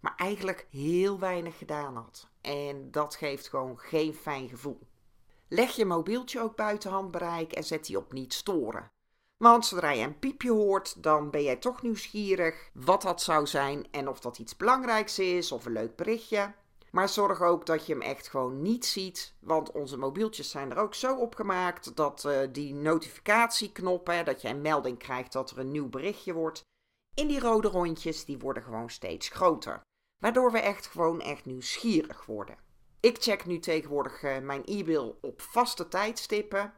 maar 0.00 0.14
eigenlijk 0.16 0.66
heel 0.70 1.18
weinig 1.18 1.58
gedaan 1.58 1.96
had. 1.96 2.28
En 2.40 2.90
dat 2.90 3.14
geeft 3.14 3.48
gewoon 3.48 3.78
geen 3.78 4.14
fijn 4.14 4.48
gevoel. 4.48 4.86
Leg 5.48 5.70
je 5.70 5.84
mobieltje 5.84 6.40
ook 6.40 6.56
buiten 6.56 6.90
handbereik 6.90 7.52
en 7.52 7.64
zet 7.64 7.86
die 7.86 7.98
op 7.98 8.12
niet 8.12 8.32
storen. 8.32 8.90
Want 9.36 9.66
zodra 9.66 9.90
je 9.90 10.04
een 10.04 10.18
piepje 10.18 10.50
hoort, 10.50 11.02
dan 11.02 11.30
ben 11.30 11.42
jij 11.42 11.56
toch 11.56 11.82
nieuwsgierig 11.82 12.70
wat 12.72 13.02
dat 13.02 13.22
zou 13.22 13.46
zijn 13.46 13.86
en 13.90 14.08
of 14.08 14.20
dat 14.20 14.38
iets 14.38 14.56
belangrijks 14.56 15.18
is 15.18 15.52
of 15.52 15.64
een 15.64 15.72
leuk 15.72 15.96
berichtje. 15.96 16.54
Maar 16.96 17.08
zorg 17.08 17.42
ook 17.42 17.66
dat 17.66 17.86
je 17.86 17.92
hem 17.92 18.02
echt 18.02 18.28
gewoon 18.28 18.62
niet 18.62 18.86
ziet. 18.86 19.34
Want 19.40 19.72
onze 19.72 19.96
mobieltjes 19.98 20.50
zijn 20.50 20.70
er 20.70 20.78
ook 20.78 20.94
zo 20.94 21.16
op 21.16 21.34
gemaakt 21.34 21.96
dat 21.96 22.24
uh, 22.26 22.38
die 22.52 22.74
notificatieknoppen, 22.74 24.24
dat 24.24 24.42
je 24.42 24.48
een 24.48 24.60
melding 24.60 24.98
krijgt 24.98 25.32
dat 25.32 25.50
er 25.50 25.58
een 25.58 25.70
nieuw 25.70 25.88
berichtje 25.88 26.32
wordt. 26.32 26.60
In 27.14 27.26
die 27.26 27.40
rode 27.40 27.68
rondjes, 27.68 28.24
die 28.24 28.38
worden 28.38 28.62
gewoon 28.62 28.90
steeds 28.90 29.28
groter. 29.28 29.80
Waardoor 30.22 30.52
we 30.52 30.58
echt 30.58 30.86
gewoon 30.86 31.20
echt 31.20 31.44
nieuwsgierig 31.44 32.26
worden. 32.26 32.58
Ik 33.00 33.22
check 33.22 33.46
nu 33.46 33.58
tegenwoordig 33.58 34.22
uh, 34.22 34.38
mijn 34.38 34.64
e-mail 34.64 35.18
op 35.20 35.42
vaste 35.42 35.88
tijdstippen. 35.88 36.74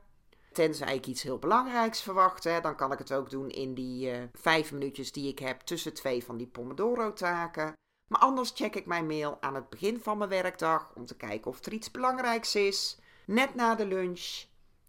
Tenzij 0.53 0.95
ik 0.95 1.07
iets 1.07 1.23
heel 1.23 1.39
belangrijks 1.39 2.03
verwacht, 2.03 2.45
hè, 2.45 2.61
dan 2.61 2.77
kan 2.77 2.93
ik 2.93 2.99
het 2.99 3.13
ook 3.13 3.31
doen 3.31 3.49
in 3.49 3.75
die 3.75 4.11
uh, 4.13 4.23
vijf 4.33 4.73
minuutjes 4.73 5.13
die 5.13 5.29
ik 5.29 5.39
heb 5.39 5.61
tussen 5.61 5.95
twee 5.95 6.25
van 6.25 6.37
die 6.37 6.47
Pomodoro-taken. 6.47 7.73
Maar 8.09 8.21
anders 8.21 8.53
check 8.55 8.75
ik 8.75 8.87
mijn 8.87 9.07
mail 9.07 9.37
aan 9.41 9.55
het 9.55 9.69
begin 9.69 10.01
van 10.01 10.19
mijn 10.19 10.31
werkdag 10.31 10.93
om 10.95 11.07
te 11.07 11.17
kijken 11.17 11.51
of 11.51 11.67
er 11.67 11.73
iets 11.73 11.91
belangrijks 11.91 12.55
is. 12.55 12.99
Net 13.27 13.55
na 13.55 13.75
de 13.75 13.87
lunch 13.87 14.45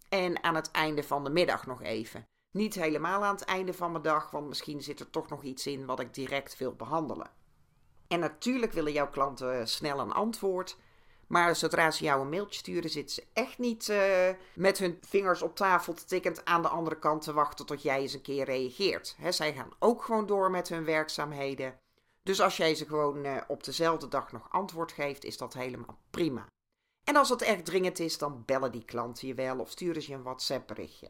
en 0.09 0.43
aan 0.43 0.55
het 0.55 0.71
einde 0.71 1.03
van 1.03 1.23
de 1.23 1.29
middag 1.29 1.65
nog 1.65 1.81
even. 1.81 2.27
Niet 2.51 2.75
helemaal 2.75 3.23
aan 3.23 3.35
het 3.35 3.45
einde 3.45 3.73
van 3.73 3.91
mijn 3.91 4.03
dag, 4.03 4.31
want 4.31 4.47
misschien 4.47 4.81
zit 4.81 4.99
er 4.99 5.09
toch 5.09 5.29
nog 5.29 5.43
iets 5.43 5.67
in 5.67 5.85
wat 5.85 5.99
ik 5.99 6.13
direct 6.13 6.57
wil 6.57 6.75
behandelen. 6.75 7.31
En 8.07 8.19
natuurlijk 8.19 8.71
willen 8.71 8.91
jouw 8.91 9.09
klanten 9.09 9.67
snel 9.67 9.99
een 9.99 10.11
antwoord. 10.11 10.77
Maar 11.27 11.55
zodra 11.55 11.91
ze 11.91 12.03
jou 12.03 12.21
een 12.21 12.29
mailtje 12.29 12.59
sturen, 12.59 12.89
zitten 12.89 13.15
ze 13.15 13.27
echt 13.33 13.57
niet 13.57 13.87
uh, 13.87 14.29
met 14.55 14.77
hun 14.77 14.97
vingers 15.01 15.41
op 15.41 15.55
tafel 15.55 15.93
te 15.93 16.05
tikkend 16.05 16.45
aan 16.45 16.61
de 16.61 16.67
andere 16.67 16.99
kant 16.99 17.21
te 17.21 17.33
wachten 17.33 17.65
tot 17.65 17.81
jij 17.81 17.99
eens 17.99 18.13
een 18.13 18.21
keer 18.21 18.45
reageert. 18.45 19.15
He, 19.17 19.31
zij 19.31 19.53
gaan 19.53 19.73
ook 19.79 20.03
gewoon 20.03 20.25
door 20.25 20.51
met 20.51 20.69
hun 20.69 20.85
werkzaamheden. 20.85 21.79
Dus 22.29 22.41
als 22.41 22.57
jij 22.57 22.75
ze 22.75 22.85
gewoon 22.85 23.25
uh, 23.25 23.41
op 23.47 23.63
dezelfde 23.63 24.07
dag 24.07 24.31
nog 24.31 24.51
antwoord 24.51 24.91
geeft, 24.91 25.23
is 25.23 25.37
dat 25.37 25.53
helemaal 25.53 25.97
prima. 26.09 26.45
En 27.07 27.15
als 27.15 27.29
het 27.29 27.41
echt 27.41 27.65
dringend 27.65 27.99
is, 27.99 28.17
dan 28.17 28.43
bellen 28.45 28.71
die 28.71 28.85
klanten 28.85 29.27
je 29.27 29.33
wel 29.33 29.59
of 29.59 29.69
sturen 29.69 30.01
ze 30.01 30.11
je 30.11 30.17
een 30.17 30.23
WhatsApp 30.23 30.67
berichtje. 30.67 31.09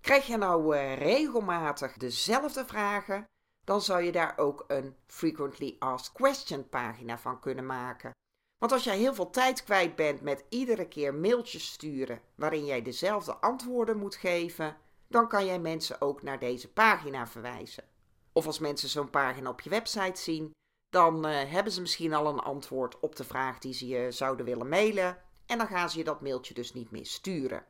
Krijg 0.00 0.26
je 0.26 0.36
nou 0.36 0.76
uh, 0.76 0.96
regelmatig 0.98 1.96
dezelfde 1.96 2.66
vragen, 2.66 3.24
dan 3.64 3.82
zou 3.82 4.02
je 4.02 4.12
daar 4.12 4.38
ook 4.38 4.64
een 4.66 4.96
Frequently 5.06 5.76
Asked 5.78 6.12
Question 6.12 6.68
pagina 6.68 7.18
van 7.18 7.40
kunnen 7.40 7.66
maken. 7.66 8.10
Want 8.58 8.72
als 8.72 8.84
jij 8.84 8.98
heel 8.98 9.14
veel 9.14 9.30
tijd 9.30 9.64
kwijt 9.64 9.96
bent 9.96 10.20
met 10.20 10.44
iedere 10.48 10.88
keer 10.88 11.14
mailtjes 11.14 11.66
sturen 11.66 12.20
waarin 12.34 12.64
jij 12.64 12.82
dezelfde 12.82 13.36
antwoorden 13.36 13.98
moet 13.98 14.14
geven, 14.14 14.76
dan 15.08 15.28
kan 15.28 15.46
jij 15.46 15.58
mensen 15.58 16.00
ook 16.00 16.22
naar 16.22 16.38
deze 16.38 16.72
pagina 16.72 17.26
verwijzen. 17.26 17.94
Of 18.36 18.46
als 18.46 18.58
mensen 18.58 18.88
zo'n 18.88 19.10
pagina 19.10 19.50
op 19.50 19.60
je 19.60 19.70
website 19.70 20.20
zien, 20.20 20.50
dan 20.90 21.26
uh, 21.26 21.42
hebben 21.52 21.72
ze 21.72 21.80
misschien 21.80 22.14
al 22.14 22.26
een 22.26 22.38
antwoord 22.38 23.00
op 23.00 23.16
de 23.16 23.24
vraag 23.24 23.58
die 23.58 23.74
ze 23.74 23.86
je 23.86 24.12
zouden 24.12 24.46
willen 24.46 24.68
mailen. 24.68 25.18
En 25.46 25.58
dan 25.58 25.66
gaan 25.66 25.90
ze 25.90 25.98
je 25.98 26.04
dat 26.04 26.20
mailtje 26.20 26.54
dus 26.54 26.72
niet 26.72 26.90
meer 26.90 27.06
sturen. 27.06 27.64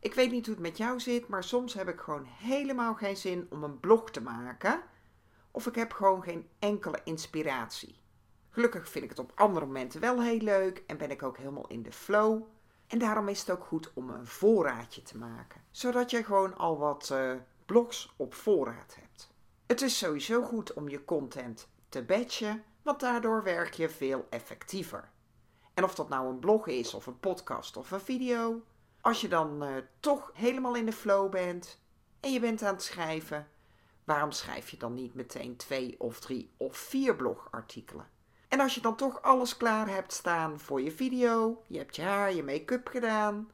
Ik 0.00 0.14
weet 0.14 0.30
niet 0.30 0.46
hoe 0.46 0.54
het 0.54 0.64
met 0.64 0.76
jou 0.76 1.00
zit, 1.00 1.28
maar 1.28 1.44
soms 1.44 1.74
heb 1.74 1.88
ik 1.88 2.00
gewoon 2.00 2.24
helemaal 2.24 2.94
geen 2.94 3.16
zin 3.16 3.46
om 3.50 3.64
een 3.64 3.80
blog 3.80 4.10
te 4.10 4.22
maken. 4.22 4.82
Of 5.50 5.66
ik 5.66 5.74
heb 5.74 5.92
gewoon 5.92 6.22
geen 6.22 6.48
enkele 6.58 7.00
inspiratie. 7.04 8.00
Gelukkig 8.50 8.88
vind 8.88 9.04
ik 9.04 9.10
het 9.10 9.18
op 9.18 9.32
andere 9.34 9.66
momenten 9.66 10.00
wel 10.00 10.22
heel 10.22 10.40
leuk 10.40 10.82
en 10.86 10.96
ben 10.96 11.10
ik 11.10 11.22
ook 11.22 11.36
helemaal 11.36 11.68
in 11.68 11.82
de 11.82 11.92
flow. 11.92 12.42
En 12.86 12.98
daarom 12.98 13.28
is 13.28 13.40
het 13.40 13.50
ook 13.50 13.64
goed 13.64 13.90
om 13.94 14.10
een 14.10 14.26
voorraadje 14.26 15.02
te 15.02 15.18
maken, 15.18 15.60
zodat 15.70 16.10
je 16.10 16.24
gewoon 16.24 16.56
al 16.56 16.78
wat 16.78 17.08
uh, 17.12 17.32
blogs 17.68 18.12
op 18.16 18.34
voorraad 18.34 18.96
hebt. 19.00 19.30
Het 19.66 19.82
is 19.82 19.98
sowieso 19.98 20.42
goed 20.42 20.72
om 20.72 20.88
je 20.88 21.04
content 21.04 21.68
te 21.88 22.02
batchen, 22.02 22.64
want 22.82 23.00
daardoor 23.00 23.42
werk 23.42 23.74
je 23.74 23.88
veel 23.88 24.26
effectiever. 24.30 25.10
En 25.74 25.84
of 25.84 25.94
dat 25.94 26.08
nou 26.08 26.28
een 26.28 26.38
blog 26.38 26.66
is, 26.66 26.94
of 26.94 27.06
een 27.06 27.20
podcast 27.20 27.76
of 27.76 27.90
een 27.90 28.00
video, 28.00 28.62
Als 29.00 29.20
je 29.20 29.28
dan 29.28 29.62
uh, 29.62 29.76
toch 30.00 30.30
helemaal 30.34 30.74
in 30.74 30.86
de 30.86 30.92
flow 30.92 31.30
bent 31.30 31.80
en 32.20 32.32
je 32.32 32.40
bent 32.40 32.62
aan 32.62 32.74
het 32.74 32.82
schrijven, 32.82 33.48
waarom 34.04 34.32
schrijf 34.32 34.70
je 34.70 34.76
dan 34.76 34.94
niet 34.94 35.14
meteen 35.14 35.56
twee 35.56 35.94
of 35.98 36.20
drie 36.20 36.50
of 36.56 36.76
vier 36.76 37.16
blogartikelen? 37.16 38.08
En 38.48 38.60
als 38.60 38.74
je 38.74 38.80
dan 38.80 38.96
toch 38.96 39.22
alles 39.22 39.56
klaar 39.56 39.88
hebt 39.88 40.12
staan 40.12 40.60
voor 40.60 40.80
je 40.80 40.92
video, 40.92 41.62
je 41.66 41.78
hebt 41.78 41.96
je 41.96 42.02
haar, 42.02 42.34
je 42.34 42.42
make-up 42.42 42.88
gedaan, 42.88 43.50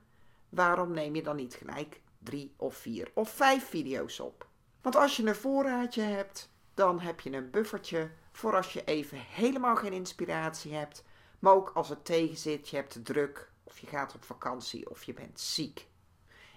waarom 0.48 0.90
neem 0.90 1.14
je 1.14 1.22
dan 1.22 1.36
niet 1.36 1.54
gelijk 1.54 2.02
drie 2.24 2.54
of 2.56 2.76
vier 2.76 3.10
of 3.14 3.30
vijf 3.30 3.68
video's 3.68 4.20
op? 4.20 4.48
Want 4.82 4.96
als 4.96 5.16
je 5.16 5.26
een 5.26 5.34
voorraadje 5.34 6.02
hebt, 6.02 6.50
dan 6.74 7.00
heb 7.00 7.20
je 7.20 7.32
een 7.32 7.50
buffertje 7.50 8.10
voor 8.32 8.56
als 8.56 8.72
je 8.72 8.84
even 8.84 9.18
helemaal 9.18 9.76
geen 9.76 9.92
inspiratie 9.92 10.74
hebt, 10.74 11.04
maar 11.38 11.52
ook 11.52 11.70
als 11.74 11.88
het 11.88 12.04
tegen 12.04 12.36
zit, 12.36 12.68
je 12.68 12.76
hebt 12.76 13.04
druk, 13.04 13.50
of 13.64 13.78
je 13.78 13.86
gaat 13.86 14.14
op 14.14 14.24
vakantie, 14.24 14.90
of 14.90 15.04
je 15.04 15.14
bent 15.14 15.40
ziek. 15.40 15.88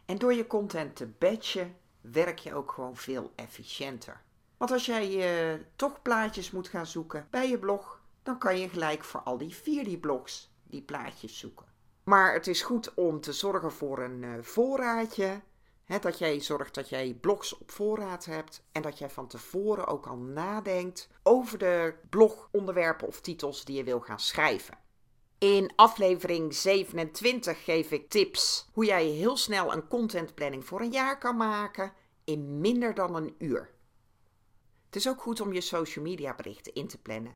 En 0.06 0.18
door 0.18 0.34
je 0.34 0.48
content 0.48 0.96
te 0.96 1.08
batchen, 1.08 1.78
werk 2.02 2.40
je 2.40 2.54
ook 2.54 2.72
gewoon 2.72 2.98
veel 2.98 3.32
efficiënter. 3.36 4.22
Want 4.58 4.72
als 4.72 4.86
jij 4.86 5.10
uh, 5.54 5.60
toch 5.76 6.02
plaatjes 6.02 6.52
moet 6.52 6.68
gaan 6.68 6.88
zoeken 6.88 7.28
bij 7.30 7.50
je 7.50 7.60
blog, 7.60 8.02
dan 8.24 8.38
kan 8.38 8.60
je 8.60 8.70
gelijk 8.70 9.04
voor 9.04 9.20
al 9.20 9.38
die 9.38 9.56
vier 9.56 9.84
die 9.84 9.98
blogs 9.98 10.52
die 10.64 10.82
plaatjes 10.82 11.40
zoeken. 11.40 11.66
Maar 12.04 12.34
het 12.34 12.48
is 12.48 12.62
goed 12.62 12.94
om 12.94 13.22
te 13.22 13.34
zorgen 13.34 13.72
voor 13.72 14.00
een 14.00 14.22
uh, 14.22 14.42
voorraadje. 14.42 15.42
Dat 15.88 16.20
jij 16.20 16.40
zorgt 16.40 16.76
dat 16.76 16.90
jij 16.90 17.18
blogs 17.22 17.58
op 17.58 17.72
voorraad 17.72 18.26
hebt 18.26 18.64
en 18.72 18.82
dat 18.82 18.98
jij 18.98 19.10
van 19.10 19.28
tevoren 19.28 19.88
ook 19.88 20.08
al 20.08 20.18
nadenkt 20.18 21.10
over 21.24 21.58
de 21.58 21.94
blogonderwerpen 22.10 23.08
of 23.08 23.22
titels 23.22 23.66
die 23.66 23.78
je 23.78 23.84
wil 23.84 24.00
gaan 24.00 24.20
schrijven. 24.20 24.78
In 25.38 25.72
aflevering 25.76 26.54
27 26.54 27.64
geef 27.64 27.92
ik 27.92 28.10
tips 28.10 28.70
hoe 28.74 28.86
jij 28.86 29.06
heel 29.06 29.38
snel 29.38 29.74
een 29.74 29.88
contentplanning 29.88 30.66
voor 30.66 30.82
een 30.82 30.92
jaar 30.92 31.18
kan 31.18 31.38
maken 31.38 31.94
in 32.24 32.60
minder 32.60 32.94
dan 32.94 33.16
een 33.16 33.36
uur. 33.38 33.70
Het 34.86 34.96
is 34.96 35.08
ook 35.08 35.22
goed 35.22 35.42
om 35.42 35.54
je 35.54 35.62
social 35.62 36.06
media 36.06 36.36
berichten 36.36 36.74
in 36.74 36.88
te 36.88 37.02
plannen. 37.02 37.32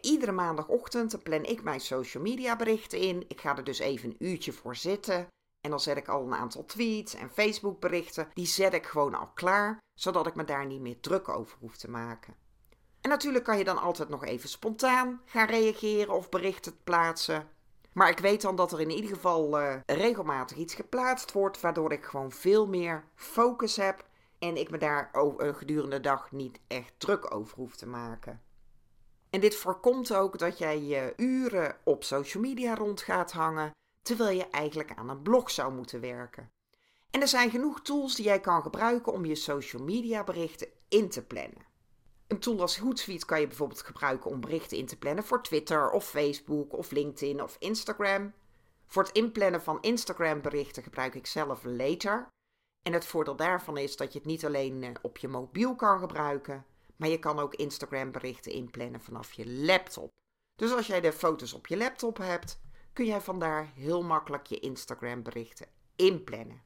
iedere 0.00 0.32
maandagochtend 0.32 1.22
plan 1.22 1.44
ik 1.44 1.62
mijn 1.62 1.80
social 1.80 2.22
media 2.22 2.56
berichten 2.56 2.98
in. 2.98 3.24
Ik 3.28 3.40
ga 3.40 3.56
er 3.56 3.64
dus 3.64 3.78
even 3.78 4.10
een 4.10 4.26
uurtje 4.26 4.52
voor 4.52 4.76
zitten. 4.76 5.26
En 5.66 5.72
dan 5.72 5.80
zet 5.80 5.96
ik 5.96 6.08
al 6.08 6.26
een 6.26 6.34
aantal 6.34 6.64
tweets 6.64 7.14
en 7.14 7.30
Facebook 7.30 7.80
berichten. 7.80 8.28
Die 8.34 8.46
zet 8.46 8.74
ik 8.74 8.86
gewoon 8.86 9.14
al 9.14 9.30
klaar, 9.34 9.78
zodat 9.94 10.26
ik 10.26 10.34
me 10.34 10.44
daar 10.44 10.66
niet 10.66 10.80
meer 10.80 11.00
druk 11.00 11.28
over 11.28 11.58
hoef 11.60 11.76
te 11.76 11.90
maken. 11.90 12.34
En 13.00 13.10
natuurlijk 13.10 13.44
kan 13.44 13.58
je 13.58 13.64
dan 13.64 13.78
altijd 13.78 14.08
nog 14.08 14.24
even 14.24 14.48
spontaan 14.48 15.20
gaan 15.24 15.46
reageren 15.46 16.14
of 16.14 16.28
berichten 16.28 16.82
plaatsen. 16.84 17.48
Maar 17.92 18.10
ik 18.10 18.18
weet 18.18 18.42
dan 18.42 18.56
dat 18.56 18.72
er 18.72 18.80
in 18.80 18.90
ieder 18.90 19.10
geval 19.10 19.60
uh, 19.60 19.74
regelmatig 19.86 20.56
iets 20.56 20.74
geplaatst 20.74 21.32
wordt, 21.32 21.60
waardoor 21.60 21.92
ik 21.92 22.04
gewoon 22.04 22.32
veel 22.32 22.66
meer 22.66 23.04
focus 23.14 23.76
heb 23.76 24.04
en 24.38 24.56
ik 24.56 24.70
me 24.70 24.78
daar 24.78 25.10
uh, 25.14 25.54
gedurende 25.54 25.96
de 25.96 26.02
dag 26.02 26.32
niet 26.32 26.60
echt 26.66 26.92
druk 26.98 27.34
over 27.34 27.56
hoef 27.56 27.76
te 27.76 27.86
maken. 27.86 28.42
En 29.30 29.40
dit 29.40 29.56
voorkomt 29.56 30.14
ook 30.14 30.38
dat 30.38 30.58
jij 30.58 30.82
je 30.82 31.12
uren 31.16 31.76
op 31.84 32.04
social 32.04 32.42
media 32.42 32.74
rond 32.74 33.02
gaat 33.02 33.32
hangen, 33.32 33.70
terwijl 34.06 34.36
je 34.36 34.50
eigenlijk 34.50 34.94
aan 34.94 35.08
een 35.08 35.22
blog 35.22 35.50
zou 35.50 35.72
moeten 35.72 36.00
werken. 36.00 36.50
En 37.10 37.20
er 37.20 37.28
zijn 37.28 37.50
genoeg 37.50 37.80
tools 37.80 38.14
die 38.14 38.24
jij 38.24 38.40
kan 38.40 38.62
gebruiken 38.62 39.12
om 39.12 39.24
je 39.24 39.34
social 39.34 39.82
media 39.82 40.24
berichten 40.24 40.68
in 40.88 41.08
te 41.08 41.22
plannen. 41.22 41.66
Een 42.26 42.38
tool 42.38 42.60
als 42.60 42.78
Hootsuite 42.78 43.26
kan 43.26 43.40
je 43.40 43.46
bijvoorbeeld 43.46 43.82
gebruiken 43.82 44.30
om 44.30 44.40
berichten 44.40 44.76
in 44.76 44.86
te 44.86 44.98
plannen 44.98 45.24
voor 45.24 45.42
Twitter 45.42 45.90
of 45.90 46.08
Facebook 46.08 46.72
of 46.72 46.90
LinkedIn 46.90 47.42
of 47.42 47.56
Instagram. 47.58 48.32
Voor 48.86 49.02
het 49.02 49.12
inplannen 49.12 49.62
van 49.62 49.78
Instagram 49.80 50.40
berichten 50.40 50.82
gebruik 50.82 51.14
ik 51.14 51.26
zelf 51.26 51.64
Later. 51.64 52.28
En 52.82 52.92
het 52.92 53.06
voordeel 53.06 53.36
daarvan 53.36 53.76
is 53.76 53.96
dat 53.96 54.12
je 54.12 54.18
het 54.18 54.28
niet 54.28 54.44
alleen 54.44 54.82
eh, 54.82 54.90
op 55.02 55.18
je 55.18 55.28
mobiel 55.28 55.74
kan 55.74 55.98
gebruiken, 55.98 56.66
maar 56.96 57.08
je 57.08 57.18
kan 57.18 57.38
ook 57.38 57.54
Instagram 57.54 58.12
berichten 58.12 58.52
inplannen 58.52 59.00
vanaf 59.00 59.32
je 59.32 59.50
laptop. 59.50 60.10
Dus 60.56 60.72
als 60.72 60.86
jij 60.86 61.00
de 61.00 61.12
foto's 61.12 61.52
op 61.52 61.66
je 61.66 61.76
laptop 61.76 62.18
hebt, 62.18 62.60
kun 62.96 63.06
jij 63.06 63.20
vandaar 63.20 63.72
heel 63.74 64.02
makkelijk 64.02 64.46
je 64.46 64.60
Instagram 64.60 65.22
berichten 65.22 65.66
inplannen. 65.96 66.62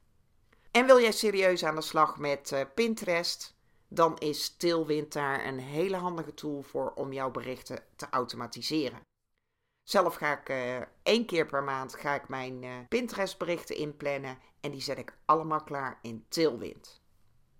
En 0.71 0.87
wil 0.87 1.01
jij 1.01 1.13
serieus 1.13 1.65
aan 1.65 1.75
de 1.75 1.81
slag 1.81 2.19
met 2.19 2.51
uh, 2.53 2.61
Pinterest? 2.75 3.59
dan 3.93 4.19
is 4.19 4.57
Tailwind 4.57 5.13
daar 5.13 5.47
een 5.47 5.59
hele 5.59 5.97
handige 5.97 6.35
tool 6.35 6.63
voor 6.63 6.93
om 6.95 7.13
jouw 7.13 7.31
berichten 7.31 7.85
te 7.97 8.07
automatiseren. 8.11 9.01
Zelf 9.83 10.15
ga 10.15 10.41
ik 10.41 10.49
uh, 10.49 10.77
één 11.03 11.27
keer 11.27 11.47
per 11.47 11.63
maand 11.63 11.95
ga 11.95 12.15
ik 12.15 12.29
mijn 12.29 12.63
uh, 12.63 12.75
Pinterest 12.89 13.39
berichten 13.39 13.77
inplannen 13.77 14.39
en 14.61 14.71
die 14.71 14.81
zet 14.81 14.99
ik 14.99 15.17
allemaal 15.25 15.63
klaar 15.63 15.99
in 16.03 16.25
Tailwind. 16.29 17.01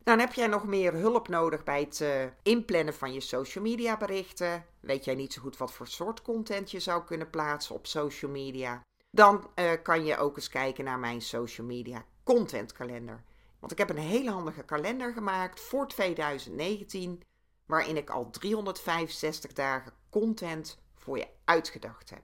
Dan 0.03 0.19
heb 0.19 0.33
jij 0.33 0.47
nog 0.47 0.67
meer 0.67 0.93
hulp 0.93 1.29
nodig 1.29 1.65
bij 1.65 1.81
het 1.81 2.01
uh, 2.01 2.25
inplannen 2.43 2.95
van 2.95 3.13
je 3.13 3.21
social 3.21 3.65
media 3.65 3.97
berichten. 3.97 4.65
Weet 4.81 5.05
jij 5.05 5.15
niet 5.15 5.33
zo 5.33 5.41
goed 5.41 5.57
wat 5.57 5.73
voor 5.73 5.87
soort 5.87 6.23
content 6.23 6.71
je 6.71 6.81
zou 6.81 7.05
kunnen 7.05 7.31
plaatsen 7.31 7.75
op 7.75 7.87
social 7.87 8.31
media? 8.31 8.83
Dan 9.11 9.51
kan 9.83 10.05
je 10.05 10.17
ook 10.17 10.37
eens 10.37 10.49
kijken 10.49 10.85
naar 10.85 10.99
mijn 10.99 11.23
social 11.23 11.67
media 11.67 12.05
content 12.25 12.73
kalender. 12.73 13.23
Want 13.61 13.73
ik 13.73 13.79
heb 13.79 13.91
een 13.91 13.99
hele 13.99 14.31
handige 14.31 14.63
kalender 14.63 15.13
gemaakt 15.13 15.61
voor 15.61 15.89
2019, 15.89 17.23
waarin 17.67 17.97
ik 17.97 18.11
al 18.11 18.31
365 18.31 19.53
dagen 19.53 19.93
content 20.11 20.79
voor 20.95 21.19
je 21.19 21.29
uitgedacht 21.45 22.11
heb. 22.11 22.23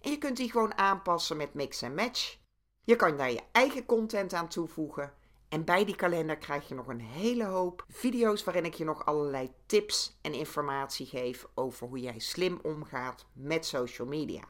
En 0.00 0.10
je 0.10 0.18
kunt 0.18 0.36
die 0.36 0.50
gewoon 0.50 0.78
aanpassen 0.78 1.36
met 1.36 1.54
mix 1.54 1.82
en 1.82 1.94
match. 1.94 2.38
Je 2.84 2.96
kan 2.96 3.16
daar 3.16 3.30
je 3.30 3.42
eigen 3.52 3.86
content 3.86 4.32
aan 4.32 4.48
toevoegen. 4.48 5.12
En 5.54 5.64
bij 5.64 5.84
die 5.84 5.96
kalender 5.96 6.36
krijg 6.36 6.68
je 6.68 6.74
nog 6.74 6.86
een 6.86 7.00
hele 7.00 7.44
hoop 7.44 7.84
video's 7.88 8.44
waarin 8.44 8.64
ik 8.64 8.74
je 8.74 8.84
nog 8.84 9.04
allerlei 9.04 9.50
tips 9.66 10.18
en 10.22 10.32
informatie 10.32 11.06
geef 11.06 11.46
over 11.54 11.86
hoe 11.86 11.98
jij 11.98 12.18
slim 12.18 12.58
omgaat 12.62 13.26
met 13.32 13.66
social 13.66 14.08
media. 14.08 14.42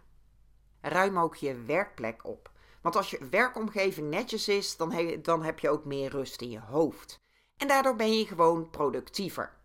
Ruim 0.80 1.18
ook 1.18 1.34
je 1.34 1.54
werkplek 1.54 2.26
op. 2.26 2.50
Want 2.82 2.96
als 2.96 3.10
je 3.10 3.28
werkomgeving 3.30 4.10
netjes 4.10 4.48
is, 4.48 4.76
dan, 4.76 5.18
dan 5.22 5.42
heb 5.42 5.58
je 5.58 5.70
ook 5.70 5.84
meer 5.84 6.10
rust 6.10 6.42
in 6.42 6.50
je 6.50 6.60
hoofd. 6.60 7.20
En 7.56 7.68
daardoor 7.68 7.96
ben 7.96 8.18
je 8.18 8.26
gewoon 8.26 8.70
productiever. 8.70 9.56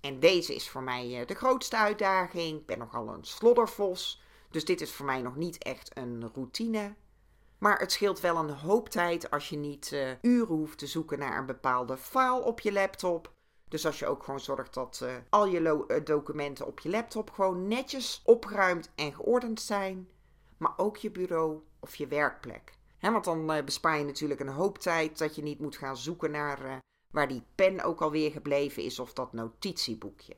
En 0.00 0.20
deze 0.20 0.54
is 0.54 0.68
voor 0.68 0.82
mij 0.82 1.20
eh, 1.20 1.26
de 1.26 1.34
grootste 1.34 1.76
uitdaging. 1.76 2.60
Ik 2.60 2.66
ben 2.66 2.78
nogal 2.78 3.08
een 3.08 3.24
sloddervos. 3.24 4.22
Dus 4.50 4.64
dit 4.64 4.80
is 4.80 4.92
voor 4.92 5.06
mij 5.06 5.22
nog 5.22 5.36
niet 5.36 5.58
echt 5.58 5.96
een 5.96 6.30
routine. 6.34 6.94
Maar 7.64 7.78
het 7.78 7.92
scheelt 7.92 8.20
wel 8.20 8.36
een 8.36 8.50
hoop 8.50 8.88
tijd 8.88 9.30
als 9.30 9.48
je 9.48 9.56
niet 9.56 9.90
uh, 9.92 10.10
uren 10.22 10.54
hoeft 10.54 10.78
te 10.78 10.86
zoeken 10.86 11.18
naar 11.18 11.38
een 11.38 11.46
bepaalde 11.46 11.96
file 11.96 12.42
op 12.42 12.60
je 12.60 12.72
laptop. 12.72 13.32
Dus 13.68 13.86
als 13.86 13.98
je 13.98 14.06
ook 14.06 14.22
gewoon 14.22 14.40
zorgt 14.40 14.74
dat 14.74 15.00
uh, 15.02 15.14
al 15.28 15.46
je 15.46 16.02
documenten 16.04 16.66
op 16.66 16.80
je 16.80 16.88
laptop 16.88 17.30
gewoon 17.30 17.68
netjes 17.68 18.22
opgeruimd 18.24 18.92
en 18.94 19.14
geordend 19.14 19.60
zijn. 19.60 20.08
Maar 20.56 20.72
ook 20.76 20.96
je 20.96 21.10
bureau 21.10 21.62
of 21.80 21.94
je 21.94 22.06
werkplek. 22.06 22.78
want 23.00 23.24
dan 23.24 23.64
bespaar 23.64 23.98
je 23.98 24.04
natuurlijk 24.04 24.40
een 24.40 24.48
hoop 24.48 24.78
tijd 24.78 25.18
dat 25.18 25.36
je 25.36 25.42
niet 25.42 25.60
moet 25.60 25.76
gaan 25.76 25.96
zoeken 25.96 26.30
naar 26.30 26.80
waar 27.10 27.28
die 27.28 27.44
pen 27.54 27.80
ook 27.84 28.02
alweer 28.02 28.30
gebleven 28.30 28.82
is 28.82 28.98
of 28.98 29.12
dat 29.12 29.32
notitieboekje. 29.32 30.36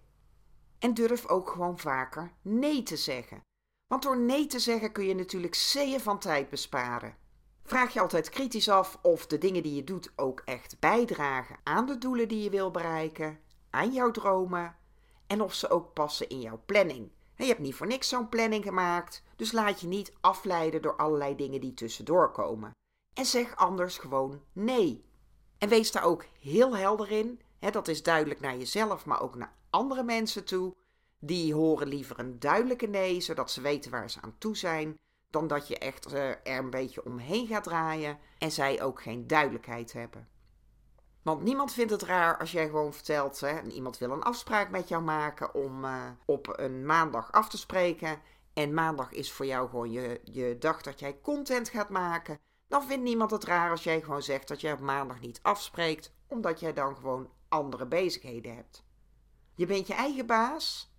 En 0.78 0.94
durf 0.94 1.26
ook 1.26 1.50
gewoon 1.50 1.78
vaker 1.78 2.32
nee 2.42 2.82
te 2.82 2.96
zeggen. 2.96 3.40
Want 3.86 4.02
door 4.02 4.18
nee 4.18 4.46
te 4.46 4.58
zeggen 4.58 4.92
kun 4.92 5.06
je 5.06 5.14
natuurlijk 5.14 5.54
zeeën 5.54 6.00
van 6.00 6.18
tijd 6.18 6.50
besparen. 6.50 7.16
Vraag 7.62 7.92
je 7.92 8.00
altijd 8.00 8.28
kritisch 8.28 8.68
af 8.68 8.98
of 9.02 9.26
de 9.26 9.38
dingen 9.38 9.62
die 9.62 9.74
je 9.74 9.84
doet 9.84 10.12
ook 10.16 10.42
echt 10.44 10.78
bijdragen 10.80 11.56
aan 11.62 11.86
de 11.86 11.98
doelen 11.98 12.28
die 12.28 12.42
je 12.42 12.50
wil 12.50 12.70
bereiken, 12.70 13.40
aan 13.70 13.92
jouw 13.92 14.10
dromen 14.10 14.76
en 15.26 15.40
of 15.40 15.54
ze 15.54 15.70
ook 15.70 15.92
passen 15.92 16.28
in 16.28 16.40
jouw 16.40 16.60
planning. 16.66 17.10
Je 17.36 17.44
hebt 17.44 17.58
niet 17.58 17.74
voor 17.74 17.86
niks 17.86 18.08
zo'n 18.08 18.28
planning 18.28 18.64
gemaakt, 18.64 19.22
dus 19.36 19.52
laat 19.52 19.80
je 19.80 19.86
niet 19.86 20.12
afleiden 20.20 20.82
door 20.82 20.96
allerlei 20.96 21.36
dingen 21.36 21.60
die 21.60 21.74
tussendoor 21.74 22.32
komen. 22.32 22.70
En 23.14 23.26
zeg 23.26 23.56
anders 23.56 23.98
gewoon 23.98 24.42
nee. 24.52 25.04
En 25.58 25.68
wees 25.68 25.92
daar 25.92 26.04
ook 26.04 26.24
heel 26.40 26.76
helder 26.76 27.10
in. 27.10 27.40
dat 27.58 27.88
is 27.88 28.02
duidelijk 28.02 28.40
naar 28.40 28.56
jezelf, 28.56 29.04
maar 29.04 29.22
ook 29.22 29.34
naar 29.34 29.54
andere 29.70 30.02
mensen 30.02 30.44
toe. 30.44 30.74
Die 31.18 31.54
horen 31.54 31.88
liever 31.88 32.18
een 32.18 32.38
duidelijke 32.38 32.86
nee, 32.86 33.20
zodat 33.20 33.50
ze 33.50 33.60
weten 33.60 33.90
waar 33.90 34.10
ze 34.10 34.22
aan 34.22 34.38
toe 34.38 34.56
zijn, 34.56 34.94
dan 35.30 35.46
dat 35.46 35.68
je 35.68 35.78
echt 35.78 36.12
uh, 36.12 36.28
er 36.28 36.40
een 36.42 36.70
beetje 36.70 37.04
omheen 37.04 37.46
gaat 37.46 37.64
draaien 37.64 38.18
en 38.38 38.52
zij 38.52 38.82
ook 38.82 39.02
geen 39.02 39.26
duidelijkheid 39.26 39.92
hebben. 39.92 40.28
Want 41.22 41.42
niemand 41.42 41.72
vindt 41.72 41.90
het 41.90 42.02
raar 42.02 42.38
als 42.38 42.52
jij 42.52 42.66
gewoon 42.66 42.92
vertelt, 42.92 43.40
hè, 43.40 43.48
en 43.48 43.70
iemand 43.70 43.98
wil 43.98 44.10
een 44.10 44.22
afspraak 44.22 44.70
met 44.70 44.88
jou 44.88 45.02
maken 45.02 45.54
om 45.54 45.84
uh, 45.84 46.02
op 46.24 46.58
een 46.58 46.86
maandag 46.86 47.32
af 47.32 47.48
te 47.48 47.58
spreken. 47.58 48.20
En 48.52 48.74
maandag 48.74 49.12
is 49.12 49.32
voor 49.32 49.46
jou 49.46 49.68
gewoon 49.68 49.90
je, 49.90 50.20
je 50.24 50.56
dag 50.58 50.82
dat 50.82 51.00
jij 51.00 51.20
content 51.20 51.68
gaat 51.68 51.88
maken. 51.88 52.38
Dan 52.68 52.86
vindt 52.86 53.04
niemand 53.04 53.30
het 53.30 53.44
raar 53.44 53.70
als 53.70 53.84
jij 53.84 54.00
gewoon 54.00 54.22
zegt 54.22 54.48
dat 54.48 54.60
jij 54.60 54.72
op 54.72 54.80
maandag 54.80 55.20
niet 55.20 55.40
afspreekt, 55.42 56.12
omdat 56.26 56.60
jij 56.60 56.72
dan 56.72 56.96
gewoon 56.96 57.30
andere 57.48 57.86
bezigheden 57.86 58.54
hebt. 58.54 58.84
Je 59.54 59.66
bent 59.66 59.86
je 59.86 59.94
eigen 59.94 60.26
baas, 60.26 60.94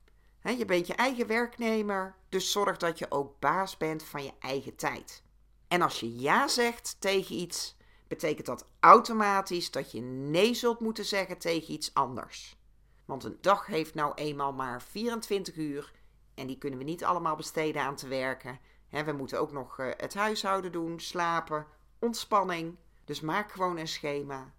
je 0.55 0.65
bent 0.65 0.87
je 0.87 0.93
eigen 0.93 1.27
werknemer, 1.27 2.15
dus 2.29 2.51
zorg 2.51 2.77
dat 2.77 2.99
je 2.99 3.11
ook 3.11 3.39
baas 3.39 3.77
bent 3.77 4.03
van 4.03 4.23
je 4.23 4.31
eigen 4.39 4.75
tijd. 4.75 5.23
En 5.67 5.81
als 5.81 5.99
je 5.99 6.15
ja 6.15 6.47
zegt 6.47 6.95
tegen 6.99 7.35
iets, 7.35 7.77
betekent 8.07 8.45
dat 8.45 8.65
automatisch 8.79 9.71
dat 9.71 9.91
je 9.91 10.01
nee 10.01 10.53
zult 10.53 10.79
moeten 10.79 11.05
zeggen 11.05 11.37
tegen 11.37 11.73
iets 11.73 11.93
anders. 11.93 12.57
Want 13.05 13.23
een 13.23 13.37
dag 13.41 13.65
heeft 13.65 13.93
nou 13.93 14.13
eenmaal 14.13 14.53
maar 14.53 14.81
24 14.81 15.55
uur 15.55 15.91
en 16.35 16.47
die 16.47 16.57
kunnen 16.57 16.79
we 16.79 16.85
niet 16.85 17.03
allemaal 17.03 17.35
besteden 17.35 17.81
aan 17.81 17.95
te 17.95 18.07
werken. 18.07 18.59
we 18.89 19.11
moeten 19.11 19.39
ook 19.39 19.51
nog 19.51 19.79
eh, 19.79 19.87
het 19.97 20.13
huishouden 20.13 20.71
doen, 20.71 20.99
slapen, 20.99 21.65
ontspanning. 21.99 22.77
Dus 23.05 23.21
maak 23.21 23.51
gewoon 23.51 23.77
een 23.77 23.87
schema 23.87 24.53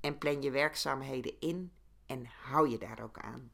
en 0.00 0.18
plan 0.18 0.42
je 0.42 0.50
werkzaamheden 0.50 1.40
in 1.40 1.72
en 2.06 2.26
hou 2.26 2.68
je 2.68 2.78
daar 2.78 3.02
ook 3.02 3.18
aan. 3.18 3.50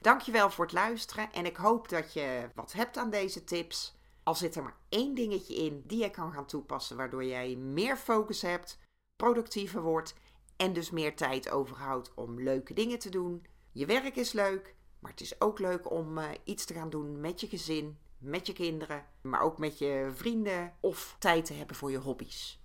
Dankjewel 0.00 0.50
voor 0.50 0.64
het 0.64 0.74
luisteren 0.74 1.32
en 1.32 1.46
ik 1.46 1.56
hoop 1.56 1.88
dat 1.88 2.12
je 2.12 2.48
wat 2.54 2.72
hebt 2.72 2.96
aan 2.96 3.10
deze 3.10 3.44
tips. 3.44 3.96
Al 4.22 4.34
zit 4.34 4.56
er 4.56 4.62
maar 4.62 4.76
één 4.88 5.14
dingetje 5.14 5.54
in 5.54 5.82
die 5.86 6.02
je 6.02 6.10
kan 6.10 6.32
gaan 6.32 6.46
toepassen, 6.46 6.96
waardoor 6.96 7.24
jij 7.24 7.56
meer 7.56 7.96
focus 7.96 8.42
hebt, 8.42 8.78
productiever 9.16 9.82
wordt 9.82 10.14
en 10.56 10.72
dus 10.72 10.90
meer 10.90 11.16
tijd 11.16 11.50
overhoudt 11.50 12.14
om 12.14 12.42
leuke 12.42 12.74
dingen 12.74 12.98
te 12.98 13.10
doen. 13.10 13.46
Je 13.72 13.86
werk 13.86 14.16
is 14.16 14.32
leuk, 14.32 14.74
maar 14.98 15.10
het 15.10 15.20
is 15.20 15.40
ook 15.40 15.58
leuk 15.58 15.90
om 15.90 16.18
uh, 16.18 16.24
iets 16.44 16.64
te 16.64 16.74
gaan 16.74 16.90
doen 16.90 17.20
met 17.20 17.40
je 17.40 17.46
gezin, 17.46 17.98
met 18.18 18.46
je 18.46 18.52
kinderen, 18.52 19.06
maar 19.20 19.40
ook 19.40 19.58
met 19.58 19.78
je 19.78 20.10
vrienden 20.14 20.74
of 20.80 21.16
tijd 21.18 21.44
te 21.44 21.52
hebben 21.52 21.76
voor 21.76 21.90
je 21.90 21.98
hobby's. 21.98 22.60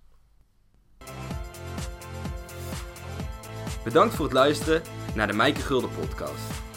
Bedankt 3.84 4.14
voor 4.14 4.24
het 4.24 4.34
luisteren 4.34 4.82
naar 5.14 5.26
de 5.26 5.32
Mijke 5.32 5.60
Gulden 5.60 5.90
podcast. 5.90 6.73